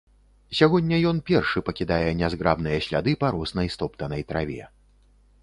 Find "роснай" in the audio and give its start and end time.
3.37-3.67